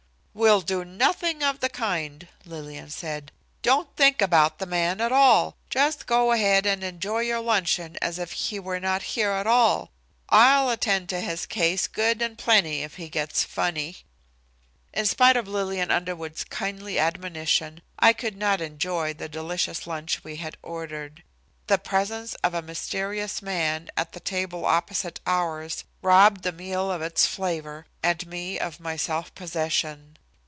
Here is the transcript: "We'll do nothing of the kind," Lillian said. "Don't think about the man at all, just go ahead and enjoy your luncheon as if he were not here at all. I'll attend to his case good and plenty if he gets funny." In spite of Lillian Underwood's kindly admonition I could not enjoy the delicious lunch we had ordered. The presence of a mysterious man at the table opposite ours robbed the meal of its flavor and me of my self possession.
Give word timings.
"We'll 0.33 0.61
do 0.61 0.85
nothing 0.85 1.43
of 1.43 1.59
the 1.59 1.67
kind," 1.67 2.25
Lillian 2.45 2.89
said. 2.89 3.33
"Don't 3.63 3.93
think 3.97 4.21
about 4.21 4.57
the 4.59 4.65
man 4.65 5.01
at 5.01 5.11
all, 5.11 5.57
just 5.69 6.07
go 6.07 6.31
ahead 6.31 6.65
and 6.65 6.85
enjoy 6.85 7.19
your 7.19 7.41
luncheon 7.41 7.97
as 8.01 8.17
if 8.17 8.31
he 8.31 8.57
were 8.57 8.79
not 8.79 9.01
here 9.03 9.31
at 9.31 9.45
all. 9.45 9.91
I'll 10.29 10.69
attend 10.69 11.09
to 11.09 11.19
his 11.19 11.45
case 11.45 11.85
good 11.85 12.21
and 12.21 12.37
plenty 12.37 12.81
if 12.81 12.95
he 12.95 13.09
gets 13.09 13.43
funny." 13.43 13.97
In 14.93 15.05
spite 15.05 15.35
of 15.35 15.49
Lillian 15.49 15.91
Underwood's 15.91 16.45
kindly 16.45 16.97
admonition 16.97 17.81
I 17.99 18.13
could 18.13 18.37
not 18.37 18.61
enjoy 18.61 19.13
the 19.13 19.27
delicious 19.27 19.85
lunch 19.85 20.23
we 20.23 20.37
had 20.37 20.55
ordered. 20.63 21.23
The 21.67 21.77
presence 21.77 22.35
of 22.35 22.53
a 22.53 22.61
mysterious 22.61 23.41
man 23.41 23.89
at 23.97 24.13
the 24.13 24.19
table 24.21 24.65
opposite 24.65 25.19
ours 25.27 25.83
robbed 26.01 26.43
the 26.43 26.51
meal 26.53 26.89
of 26.89 27.01
its 27.01 27.25
flavor 27.25 27.85
and 28.01 28.25
me 28.27 28.57
of 28.57 28.79
my 28.79 28.95
self 28.95 29.35
possession. 29.35 30.17